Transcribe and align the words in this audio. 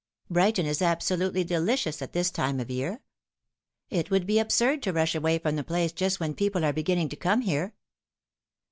Brighton 0.31 0.65
is 0.65 0.81
absolutely 0.81 1.43
delicious 1.43 2.01
at 2.01 2.11
this 2.11 2.31
time 2.31 2.59
of 2.59 2.65
the 2.65 2.73
year. 2.73 3.01
It 3.91 4.09
would 4.09 4.25
be 4.25 4.39
absurd 4.39 4.81
to 4.81 4.93
rush 4.93 5.13
away 5.13 5.37
from 5.37 5.57
the 5.57 5.63
place 5.63 5.91
just 5.91 6.19
when 6.19 6.33
people 6.33 6.65
are 6.65 6.73
beginning 6.73 7.09
to 7.09 7.15
come 7.15 7.41
here." 7.41 7.75